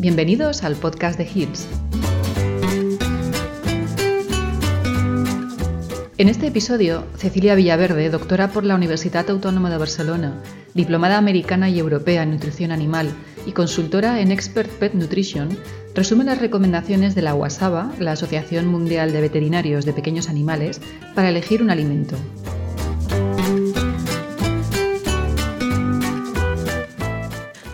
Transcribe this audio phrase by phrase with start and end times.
[0.00, 1.68] Bienvenidos al podcast de Hills.
[6.16, 10.42] En este episodio, Cecilia Villaverde, doctora por la Universidad Autónoma de Barcelona,
[10.72, 13.10] diplomada americana y europea en nutrición animal
[13.44, 15.50] y consultora en Expert Pet Nutrition,
[15.94, 20.80] resume las recomendaciones de la WASABA, la Asociación Mundial de Veterinarios de Pequeños Animales,
[21.14, 22.16] para elegir un alimento.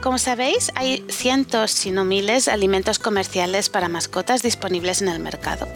[0.06, 5.66] Como sabéis, hay cientos, si no miles, alimentos comerciales para mascotas disponibles en el mercado.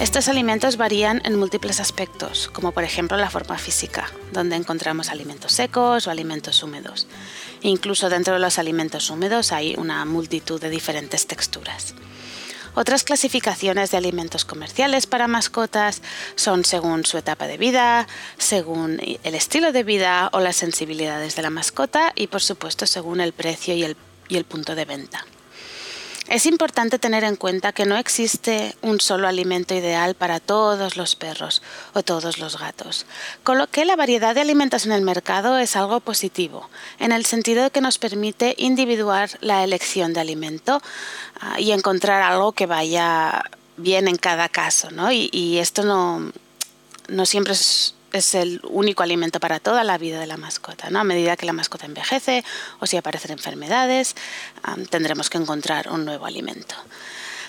[0.00, 5.52] Estos alimentos varían en múltiples aspectos, como por ejemplo la forma física, donde encontramos alimentos
[5.52, 7.06] secos o alimentos húmedos.
[7.62, 11.94] Incluso dentro de los alimentos húmedos hay una multitud de diferentes texturas.
[12.74, 16.02] Otras clasificaciones de alimentos comerciales para mascotas
[16.34, 21.42] son según su etapa de vida, según el estilo de vida o las sensibilidades de
[21.42, 25.24] la mascota y por supuesto según el precio y el, punto de venta.
[26.28, 31.16] Es importante tener en cuenta que no existe un solo alimento ideal para todos los
[31.16, 33.04] perros o todos los gatos,
[33.42, 37.26] con lo que la variedad de alimentos en el mercado es algo positivo, en el
[37.26, 40.80] sentido de que nos permite individuar la elección de alimento
[41.40, 43.44] ah, y encontrar algo que vaya
[43.76, 45.12] bien en cada caso, ¿no?
[45.12, 46.32] Y, esto no,
[47.08, 50.88] no siempre es es el único alimento para toda la vida de la mascota.
[50.88, 51.00] ¿no?
[51.00, 52.44] A medida que la mascota envejece
[52.78, 54.14] o si aparecen enfermedades,
[54.88, 56.76] tendremos que encontrar un nuevo alimento.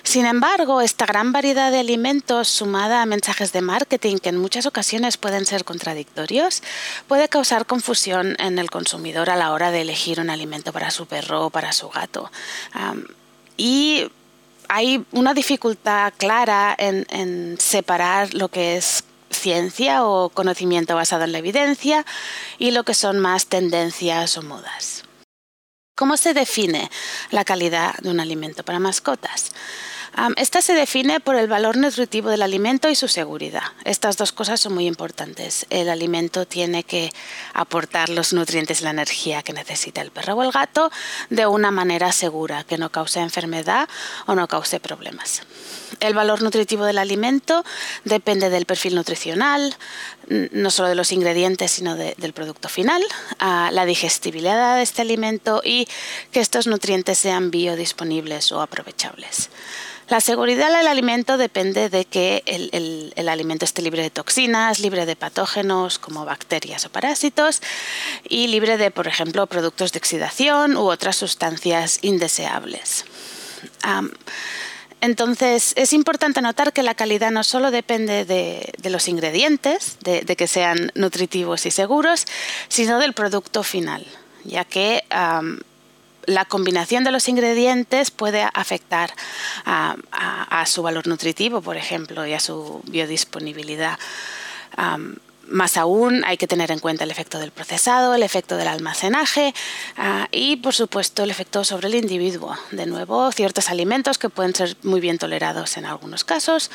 [0.02, 4.66] Sin embargo, esta gran variedad de alimentos sumada a mensajes de marketing que en muchas
[4.66, 6.62] ocasiones pueden ser contradictorios,
[7.08, 11.06] puede causar confusión en el consumidor a la hora de elegir un alimento para su
[11.06, 12.30] perro o para su gato.
[13.56, 14.08] y
[14.68, 21.38] hay una dificultad clara en separar lo que es ciencia o conocimiento basado en la
[21.38, 22.04] evidencia
[22.58, 25.04] y lo que son más tendencias o modas.
[25.96, 26.90] ¿Cómo se define
[27.30, 29.52] la calidad de un alimento para mascotas?
[30.36, 33.62] Esta se define por el valor nutritivo del alimento y su seguridad.
[33.84, 35.66] Estas dos cosas son muy importantes.
[35.68, 37.12] El alimento tiene que
[37.52, 40.90] aportar los nutrientes y la energía que necesita el perro o el gato
[41.28, 43.88] de una manera segura, que no cause enfermedad
[44.26, 45.42] o no cause problemas.
[46.00, 47.64] El valor nutritivo del alimento
[48.04, 49.76] depende del perfil nutricional,
[50.28, 53.02] no solo de los ingredientes, sino del producto final,
[53.38, 55.86] la digestibilidad de este alimento y
[56.32, 59.50] que estos nutrientes sean biodisponibles o aprovechables.
[60.08, 65.16] La seguridad del alimento depende de que el, alimento esté libre de toxinas, libre de
[65.16, 67.60] patógenos como bacterias o parásitos
[68.28, 73.04] y libre de, por ejemplo, productos de oxidación u otras sustancias indeseables.
[75.00, 80.46] Entonces, es importante notar que la calidad no solo depende de, los ingredientes, de, que
[80.46, 82.24] sean nutritivos y seguros,
[82.68, 84.06] sino del producto final,
[84.44, 85.04] ya que
[86.26, 89.12] la combinación de los ingredientes puede afectar
[89.64, 93.98] a, su valor nutritivo, por ejemplo, y a su biodisponibilidad.
[95.48, 99.54] Más aún hay que tener en cuenta el efecto del procesado, el efecto del almacenaje
[99.96, 102.56] ah, y por supuesto el efecto sobre el individuo.
[102.70, 106.70] De nuevo, ciertos alimentos que pueden ser muy bien tolerados en algunos casos,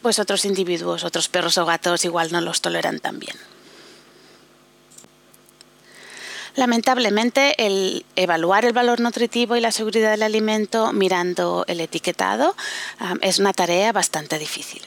[0.00, 3.36] pues otros individuos, otros perros o gatos igual no los toleran tan bien.
[6.54, 12.54] Lamentablemente, el evaluar el valor nutritivo y la seguridad del alimento mirando el etiquetado
[13.22, 14.82] es una tarea bastante difícil.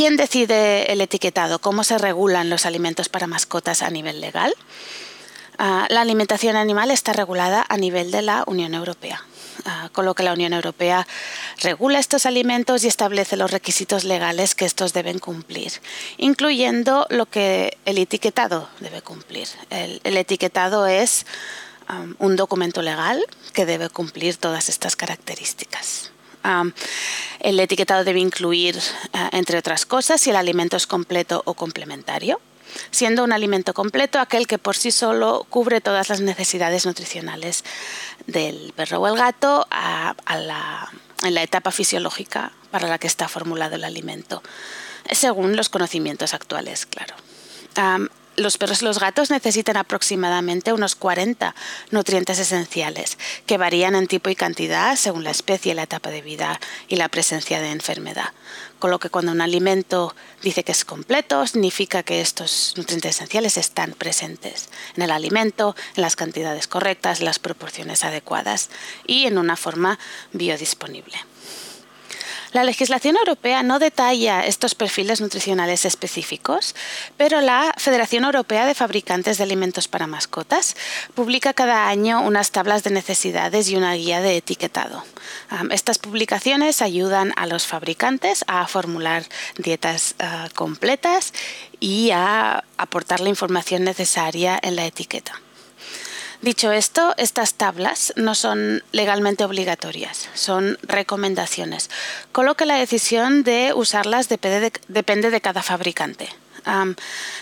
[0.00, 1.58] ¿Quién decide el etiquetado?
[1.58, 4.54] ¿Cómo se regulan los alimentos para mascotas a nivel legal?
[5.58, 9.22] Ah, la alimentación animal está regulada a nivel de la Unión Europea.
[9.66, 11.06] Ah, con lo que la Unión Europea
[11.60, 15.70] regula estos alimentos y establece los requisitos legales que estos deben cumplir,
[16.16, 19.48] incluyendo lo que el etiquetado debe cumplir.
[19.68, 21.26] El, etiquetado es
[22.18, 23.22] un documento legal
[23.52, 26.10] que debe cumplir todas estas características.
[27.40, 32.40] El etiquetado debe incluir, uh, entre otras cosas, si el alimento es completo o complementario,
[32.90, 37.64] siendo un alimento completo aquel que por sí solo cubre todas las necesidades nutricionales
[38.26, 39.66] del perro o el gato
[40.26, 44.42] en la etapa fisiológica para la que está formulado el alimento,
[45.10, 47.16] según los conocimientos actuales, claro
[48.36, 51.54] los perros y los gatos necesitan aproximadamente unos 40
[51.90, 56.60] nutrientes esenciales, que varían en tipo y cantidad según la especie, la etapa de vida
[56.88, 58.32] y la presencia de enfermedad.
[58.78, 63.56] Con lo que cuando un alimento dice que es completo, significa que estos nutrientes esenciales
[63.56, 68.70] están presentes en el alimento, en las cantidades correctas, las proporciones adecuadas
[69.06, 69.98] y en una forma
[70.32, 71.18] biodisponible.
[72.52, 76.74] La legislación europea no detalla estos perfiles nutricionales específicos,
[77.16, 80.76] pero la Federación Europea de Fabricantes de Alimentos para Mascotas
[81.14, 85.04] publica cada año unas tablas de necesidades y una guía de etiquetado.
[85.70, 89.24] Estas publicaciones ayudan a los fabricantes a formular
[89.56, 91.32] dietas ah, completas
[91.78, 95.40] y a aportar la información necesaria en la etiqueta.
[96.42, 101.90] Dicho esto, estas tablas no son legalmente obligatorias, son recomendaciones,
[102.32, 104.70] con lo que la decisión de usarlas depende
[105.30, 106.30] de, cada fabricante.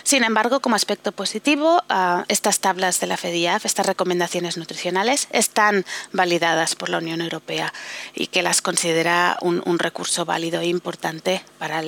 [0.03, 5.85] sin embargo, como aspecto positivo, ah, estas tablas de la FEDIAF, estas recomendaciones nutricionales, están
[6.11, 7.73] validadas por la Unión Europea
[8.13, 11.83] y que las considera un, recurso válido e importante para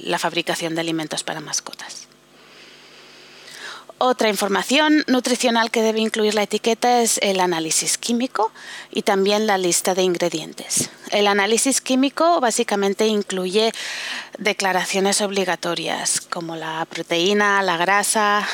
[0.00, 2.07] la fabricación de alimentos para mascotas.
[4.00, 8.52] Otra información nutricional que debe incluir la etiqueta es el análisis químico
[8.92, 10.90] y también la lista de ingredientes.
[11.10, 13.72] El análisis químico básicamente incluye
[14.38, 18.46] declaraciones obligatorias como la proteína, la grasa,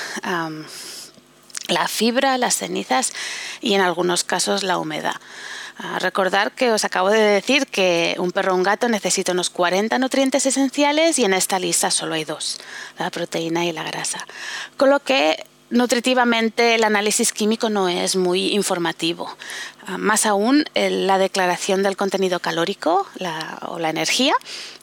[1.68, 3.12] la fibra, las cenizas
[3.60, 5.16] y en algunos casos la humedad.
[5.76, 9.50] Ah, recordar que os acabo de decir que un perro o un gato necesita unos
[9.50, 12.60] 40 nutrientes esenciales y en esta lista solo hay dos,
[12.96, 14.24] la proteína y la grasa.
[14.76, 19.36] Con lo que nutritivamente el análisis químico no es muy informativo.
[19.86, 23.06] Ah, más aún, la declaración del contenido calórico
[23.62, 24.34] o la energía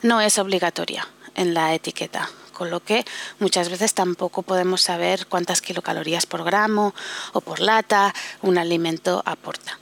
[0.02, 3.06] no es obligatoria en la etiqueta con lo que
[3.40, 6.94] muchas veces tampoco podemos saber cuántas kilocalorías por gramo
[7.34, 9.81] o por lata un alimento aporta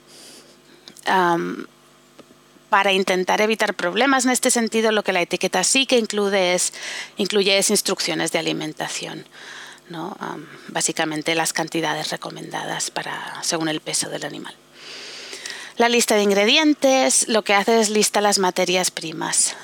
[1.04, 7.70] para intentar evitar problemas en este sentido, lo que la etiqueta sí que incluye es,
[7.70, 9.26] instrucciones de alimentación.
[10.68, 14.54] básicamente las cantidades recomendadas para, según el peso del animal.
[15.76, 19.56] La lista de ingredientes lo que hace es lista las materias primas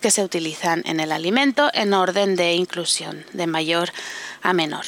[0.00, 3.92] que se utilizan en el alimento en orden de inclusión, de mayor
[4.42, 4.86] a menor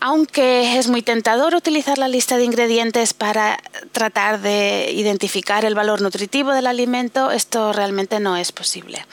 [0.00, 3.58] aunque es muy tentador utilizar la lista de ingredientes para
[3.92, 9.06] tratar de identificar el valor nutritivo del alimento, esto realmente no es posible.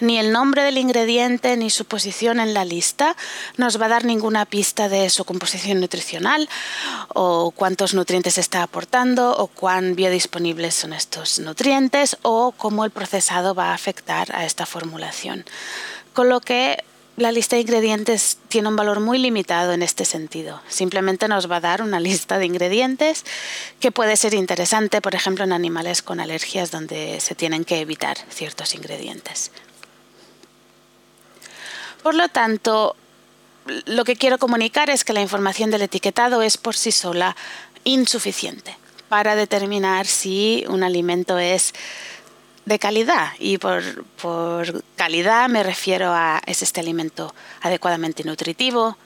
[0.00, 3.16] Ni el nombre del ingrediente ni su posición en la lista
[3.56, 6.48] nos va a dar ninguna pista de su composición nutricional
[7.08, 13.54] o cuántos nutrientes está aportando o cuán biodisponibles son estos nutrientes o cómo el procesado
[13.54, 15.44] va a afectar a esta formulación.
[16.12, 16.82] Con lo que
[17.16, 20.60] la lista de ingredientes tiene un valor muy limitado en este sentido.
[20.68, 23.24] Simplemente nos va a dar una lista de ingredientes
[23.80, 28.16] que puede ser interesante, por ejemplo, en animales con alergias donde se tienen que evitar
[28.30, 29.50] ciertos ingredientes.
[32.02, 32.96] Por lo tanto,
[33.86, 37.34] lo que quiero comunicar es que la información del etiquetado es por sí sola
[37.84, 38.76] insuficiente
[39.08, 41.72] para determinar si un alimento es
[42.64, 43.82] de calidad y por,
[44.96, 48.96] calidad me refiero a es este alimento adecuadamente nutritivo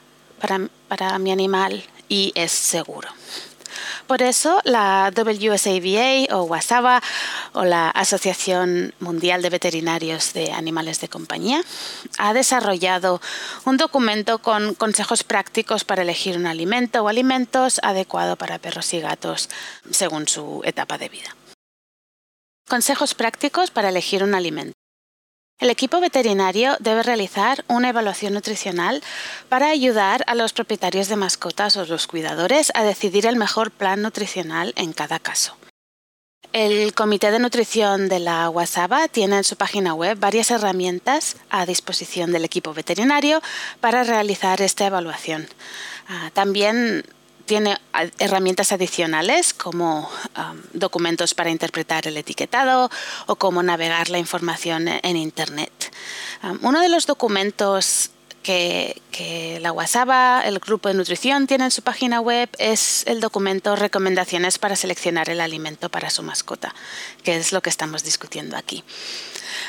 [0.40, 3.08] para, para mi animal y es seguro.
[4.06, 7.02] Por eso la WSAVA o WASABA
[7.52, 11.60] o la Asociación Mundial de Veterinarios de Animales de Compañía
[12.16, 13.20] ha desarrollado
[13.66, 19.00] un documento con consejos prácticos para elegir un alimento o alimentos adecuado para perros y
[19.00, 19.50] gatos
[19.90, 21.37] según su etapa de vida.
[22.68, 24.74] Consejos prácticos para elegir un alimento.
[25.58, 29.02] El equipo veterinario debe realizar una evaluación nutricional
[29.48, 34.02] para ayudar a los propietarios de mascotas o los cuidadores a decidir el mejor plan
[34.02, 35.56] nutricional en cada caso.
[36.52, 41.66] El Comité de Nutrición de la WhatsApp tiene en su página web varias herramientas a
[41.66, 43.42] disposición del equipo veterinario
[43.80, 45.48] para realizar esta evaluación.
[46.06, 47.04] Ah, también
[47.48, 47.78] tiene
[48.20, 52.90] herramientas adicionales como um, documentos para interpretar el etiquetado
[53.26, 55.72] o cómo navegar la información en Internet.
[56.44, 58.10] Um, uno de los documentos
[58.42, 63.76] que, la WhatsApp, el grupo de nutrición, tiene en su página web es el documento
[63.76, 66.74] Recomendaciones para seleccionar el alimento para su mascota,
[67.24, 68.84] que es lo que estamos discutiendo aquí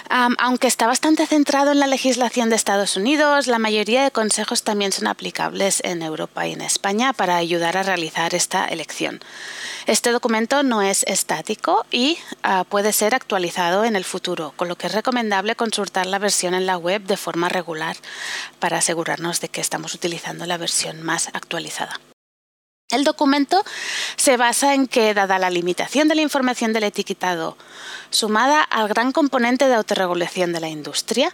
[0.09, 4.91] aunque está bastante centrado en la legislación de Estados Unidos, la mayoría de consejos también
[4.91, 9.19] son aplicables en Europa y en España para ayudar a realizar esta elección.
[9.89, 14.75] Este documento no es estático y ah, puede ser actualizado en el futuro, con lo
[14.75, 17.97] que es recomendable consultar la versión en la web de forma regular
[18.59, 21.99] para asegurarnos de que estamos utilizando la versión más actualizada.
[22.91, 23.63] El documento
[24.15, 27.57] se basa en que, dada la limitación de la información del etiquetado,
[28.11, 31.33] sumada al gran componente de autorregulación de la industria,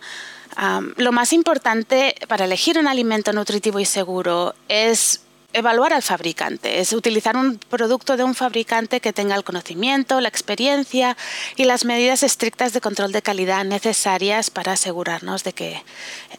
[0.96, 5.25] lo más importante para elegir un alimento nutritivo y seguro es
[5.56, 10.28] evaluar al fabricante, es utilizar un producto de un fabricante que tenga el conocimiento, la
[10.28, 11.16] experiencia
[11.56, 15.84] y las medidas estrictas de control de calidad necesarias para asegurarnos de que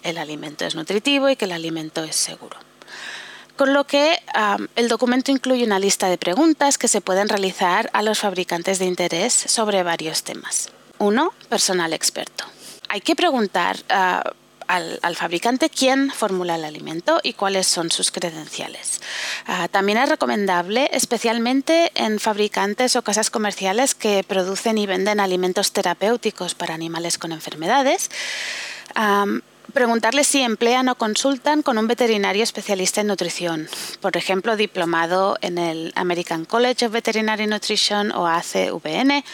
[0.02, 2.58] el alimento es nutritivo y que el alimento es seguro.
[3.56, 4.18] Con lo que
[4.74, 8.84] el documento incluye una lista de preguntas que se pueden realizar a los fabricantes de
[8.84, 10.70] interés sobre varios temas.
[10.98, 12.44] Uno, Personal experto.
[12.88, 14.30] Hay que preguntar ah,
[14.66, 19.00] al, fabricante quién formula el alimento y cuáles son sus credenciales.
[19.46, 25.72] Ah, también es recomendable, especialmente en fabricantes o casas comerciales que producen y venden alimentos
[25.72, 28.10] terapéuticos para animales con enfermedades,
[29.72, 33.68] preguntarles si emplean o consultan con un veterinario especialista en nutrición,
[34.00, 39.24] por ejemplo, diplomado en el American College of Veterinary Nutrition o ACVN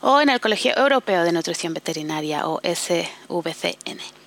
[0.00, 4.21] o en el Colegio Europeo de Nutrición Veterinaria o SVCN.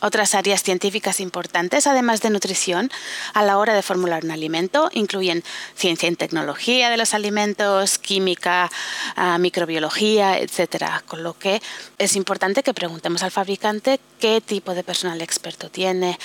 [0.00, 2.90] Otras áreas científicas importantes, además de nutrición,
[3.34, 8.70] a la hora de formular un alimento, incluyen ciencia y tecnología de los alimentos, química,
[9.16, 11.02] ah, microbiología, etc.
[11.06, 11.62] Con lo que
[11.98, 16.18] es importante que preguntemos al fabricante qué tipo de personal experto tiene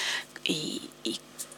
[0.44, 0.82] y,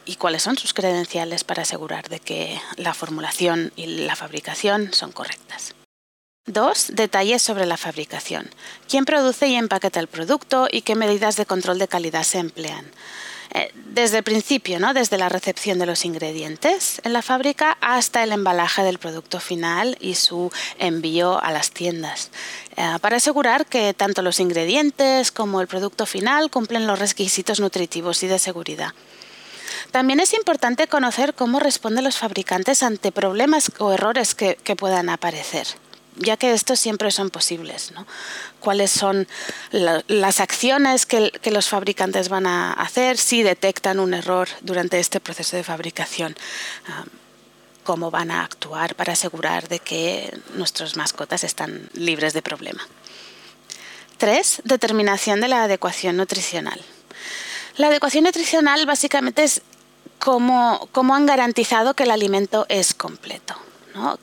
[0.08, 5.12] y cuáles son sus credenciales para asegurar de que la formulación y la fabricación son
[5.12, 5.77] correctas.
[6.48, 8.50] Dos, detalles sobre la fabricación.
[8.88, 12.86] ¿Quién produce y empaqueta el producto y qué medidas de control de calidad se emplean?
[13.54, 14.94] Eh, desde el principio, ¿no?
[14.94, 19.98] desde la recepción de los ingredientes en la fábrica hasta el embalaje del producto final
[20.00, 20.50] y su
[20.80, 22.32] envío a las tiendas,
[22.78, 28.24] eh, para asegurar que tanto los ingredientes como el producto final cumplen los requisitos nutritivos
[28.24, 28.94] y de seguridad.
[29.92, 35.68] También es importante conocer cómo responden los fabricantes ante problemas o errores que puedan aparecer
[36.18, 37.92] ya que estos siempre son posibles.
[37.92, 38.06] ¿no?
[38.60, 39.28] ¿Cuáles son
[39.72, 45.56] las acciones que, los fabricantes van a hacer si detectan un error durante este proceso
[45.56, 46.36] de fabricación?
[47.84, 52.86] ¿Cómo van a actuar para asegurar de que nuestras mascotas están libres de problema?
[54.18, 56.82] Tres, determinación de la adecuación nutricional.
[57.78, 59.62] La adecuación nutricional básicamente es
[60.20, 63.56] cómo han garantizado que el alimento es completo.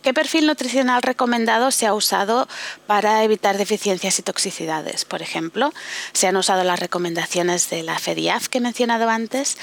[0.03, 2.49] ¿Qué perfil nutricional recomendado se ha usado
[2.87, 5.05] para evitar deficiencias y toxicidades?
[5.05, 5.73] Por ejemplo,
[6.13, 9.57] se han usado las recomendaciones de la FEDIAF que he mencionado antes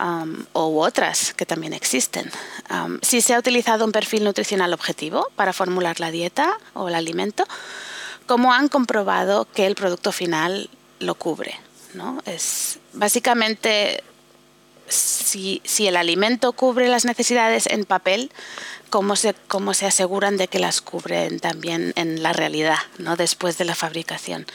[0.00, 2.30] um, otras que también existen.
[2.70, 6.94] Um, si se ha utilizado un perfil nutricional objetivo para formular la dieta o el
[6.94, 7.44] alimento,
[8.26, 11.60] ¿cómo han comprobado que el producto final lo cubre?
[12.26, 14.02] Es básicamente
[14.88, 18.30] si, si, el alimento cubre las necesidades en papel,
[18.90, 23.16] cómo se, cómo se aseguran de que las cubren también en la realidad, ¿no?
[23.16, 24.46] después de la fabricación.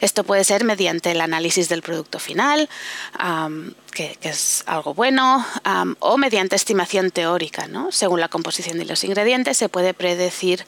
[0.00, 2.68] Esto puede ser mediante el análisis del producto final,
[3.92, 5.44] que, es algo bueno,
[5.98, 7.66] o mediante estimación teórica.
[7.66, 7.92] ¿no?
[7.92, 10.64] Según la composición de los ingredientes se puede predecir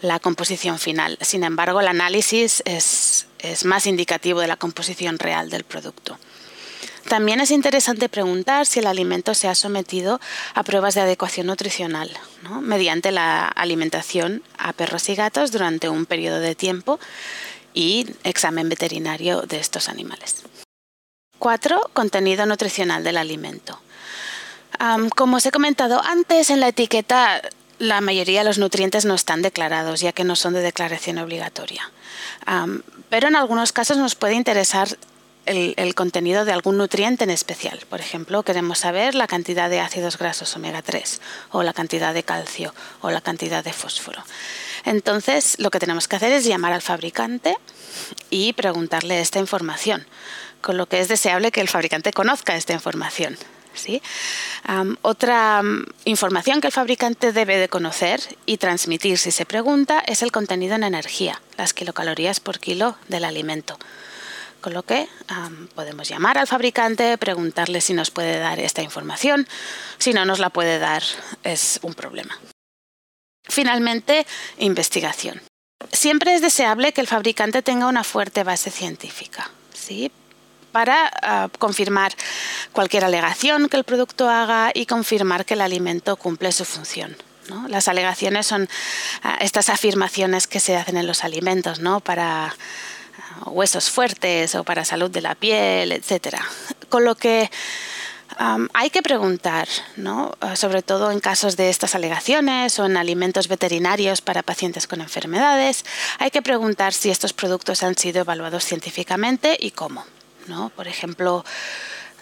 [0.00, 1.18] la composición final.
[1.20, 6.18] Sin embargo, el análisis es, es más indicativo de la composición real del producto.
[7.08, 10.20] También es interesante preguntar si el alimento se ha sometido
[10.54, 12.10] a pruebas de adecuación nutricional,
[12.60, 17.00] mediante la alimentación a perros y gatos durante un periodo de tiempo
[17.72, 20.44] y examen veterinario de estos animales.
[21.38, 21.90] 4.
[21.94, 23.80] Contenido nutricional del alimento.
[25.16, 27.40] como os he comentado antes, en la etiqueta
[27.78, 31.90] la mayoría de los nutrientes no están declarados, ya que no son de declaración obligatoria.
[33.08, 34.98] pero en algunos casos nos puede interesar
[35.48, 37.80] el, contenido de algún nutriente en especial.
[37.88, 42.22] Por ejemplo, queremos saber la cantidad de ácidos grasos omega 3 o la cantidad de
[42.22, 44.22] calcio o la cantidad de fósforo.
[44.84, 47.56] Entonces, lo que tenemos que hacer es llamar al fabricante
[48.30, 50.06] y preguntarle esta información,
[50.60, 53.36] con lo que es deseable que el fabricante conozca esta información.
[55.02, 55.62] otra
[56.04, 60.74] información que el fabricante debe de conocer y transmitir si se pregunta es el contenido
[60.74, 63.78] en energía, las kilocalorías por kilo del alimento.
[64.60, 65.08] Con lo que
[65.74, 69.46] podemos llamar al fabricante, preguntarle si nos puede dar esta información.
[69.98, 71.02] Si no nos la puede dar,
[71.44, 72.38] es un problema.
[73.44, 74.26] Finalmente,
[74.58, 75.40] investigación.
[75.92, 80.10] Siempre es deseable que el fabricante tenga una fuerte base científica, ¿sí?
[80.72, 82.12] para ah, confirmar
[82.72, 87.16] cualquier alegación que el producto haga y confirmar que el alimento cumple su función.
[87.68, 88.68] Las alegaciones son
[89.22, 92.00] ah, estas afirmaciones que se hacen en los alimentos ¿no?
[92.00, 92.54] para
[93.46, 96.44] huesos fuertes o para salud de la piel, etcétera.
[96.88, 97.50] Con lo que
[98.72, 100.32] hay que preguntar, ¿no?
[100.40, 105.00] Ah, sobre todo en casos de estas alegaciones o en alimentos veterinarios para pacientes con
[105.00, 105.84] enfermedades,
[106.18, 110.04] hay que preguntar si estos productos han sido evaluados científicamente y cómo.
[110.46, 110.70] ¿no?
[110.70, 111.44] Por ejemplo,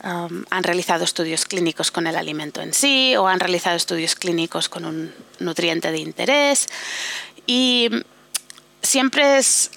[0.03, 4.85] han realizado estudios clínicos con el alimento en sí o han realizado estudios clínicos con
[4.85, 6.67] un nutriente de interés.
[7.47, 7.91] Y
[8.87, 9.71] siempre es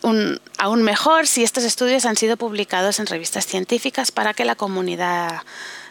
[0.57, 5.41] aún mejor si estos estudios han sido publicados en revistas científicas para que la comunidad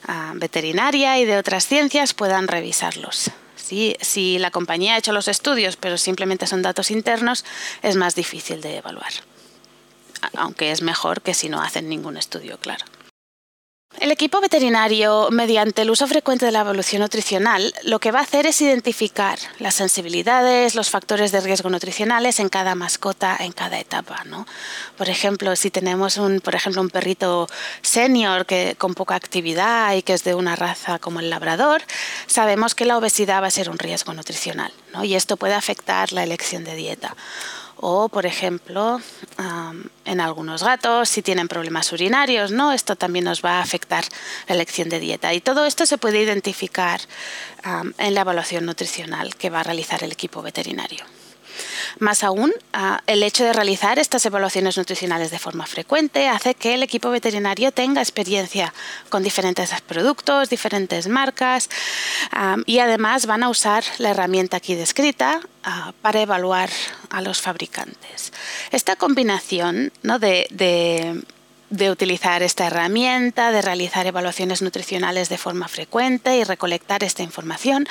[0.06, 3.30] ah, veterinaria y de otras ciencias puedan revisarlos.
[3.56, 7.44] si la compañía ha hecho los estudios pero simplemente son datos internos,
[7.82, 9.12] es más difícil de evaluar.
[10.36, 12.84] Aunque es mejor que si no hacen ningún estudio, claro.
[13.96, 18.22] El equipo veterinario, mediante el uso frecuente de la evolución nutricional, lo que va a
[18.22, 23.80] hacer es identificar las sensibilidades, los factores de riesgo nutricionales en cada mascota, en cada
[23.80, 24.22] etapa.
[24.96, 27.48] Por ejemplo, si tenemos un, por ejemplo, un perrito
[27.82, 31.82] senior que, con poca actividad y que es de una raza como el labrador,
[32.26, 36.22] sabemos que la obesidad va a ser un riesgo nutricional y esto puede afectar la
[36.22, 37.16] elección de dieta
[37.80, 39.00] o, por ejemplo,
[40.04, 42.72] en algunos gatos, si tienen problemas urinarios, ¿no?
[42.72, 44.04] Esto también nos va a afectar
[44.48, 45.32] la elección de dieta.
[45.34, 47.00] Y todo esto se puede identificar
[47.98, 51.04] en la evaluación nutricional que va a realizar el equipo veterinario.
[51.98, 56.74] Más aún, ah, el hecho de realizar estas evaluaciones nutricionales de forma frecuente hace que
[56.74, 58.72] el equipo veterinario tenga experiencia
[59.08, 61.68] con diferentes productos, diferentes marcas
[62.66, 66.70] y además van a usar la herramienta aquí descrita ah, para evaluar
[67.10, 68.32] a los fabricantes.
[68.70, 71.22] Esta combinación de,
[71.70, 77.86] de utilizar esta herramienta, de realizar evaluaciones nutricionales de forma frecuente y recolectar esta información,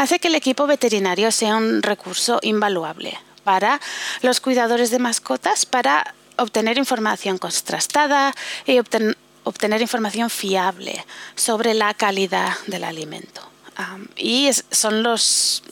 [0.00, 3.80] hace que el equipo veterinario sea un recurso invaluable para
[4.22, 8.34] los cuidadores de mascotas para obtener información contrastada
[8.66, 11.04] y obtener información fiable
[11.34, 13.42] sobre la calidad del alimento.
[14.16, 15.62] y son los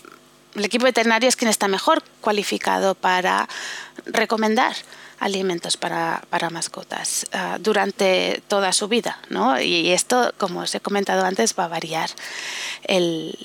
[0.54, 3.48] el equipo veterinario es quien está mejor cualificado para
[4.06, 4.74] recomendar
[5.20, 9.18] alimentos para, mascotas ah, durante toda su vida.
[9.30, 9.60] ¿no?
[9.60, 12.10] Y esto, como os he comentado antes, va a variar
[12.84, 13.36] el,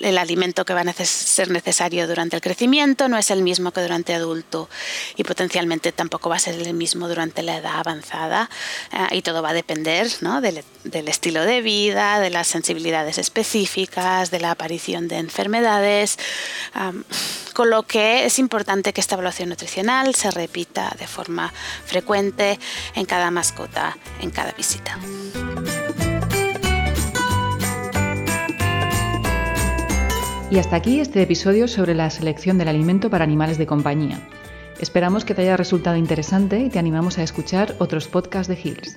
[0.00, 3.80] el alimento que va a ser necesario durante el crecimiento no es el mismo que
[3.80, 4.68] durante adulto
[5.16, 8.50] y potencialmente tampoco va a ser el mismo durante la edad avanzada.
[8.92, 10.08] Eh, y todo va a depender
[10.84, 16.18] del, estilo de vida, de las sensibilidades específicas, de la aparición de enfermedades,
[17.54, 21.52] con lo que es importante que esta evaluación nutricional se repita de forma
[21.86, 22.58] frecuente
[22.94, 24.98] en cada mascota, en cada visita.
[30.48, 34.20] Y hasta aquí este episodio sobre la selección del alimento para animales de compañía.
[34.78, 38.96] Esperamos que te haya resultado interesante y te animamos a escuchar otros podcasts de Hills.